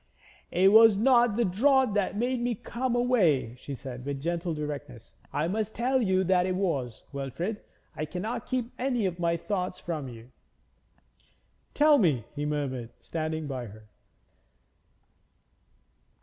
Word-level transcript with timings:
'It 0.49 0.71
was 0.71 0.97
not 0.97 1.35
the 1.37 1.45
draught 1.45 1.93
that 1.93 2.17
made 2.17 2.41
me 2.41 2.55
come 2.55 2.95
away,' 2.95 3.53
she 3.53 3.75
said 3.75 4.03
with 4.03 4.19
gentle 4.19 4.51
directness. 4.51 5.13
'I 5.31 5.49
must 5.49 5.75
tell 5.75 6.01
you 6.01 6.23
what 6.25 6.45
it 6.47 6.55
was, 6.55 7.03
Wilfrid. 7.13 7.61
I 7.95 8.05
cannot 8.05 8.47
keep 8.47 8.71
any 8.79 9.05
of 9.05 9.19
my 9.19 9.37
thoughts 9.37 9.79
from 9.79 10.09
you.' 10.09 10.31
'Tell 11.75 11.99
me,' 11.99 12.25
he 12.35 12.47
murmured, 12.47 12.89
standing 12.99 13.45
by 13.45 13.67
her. 13.67 13.89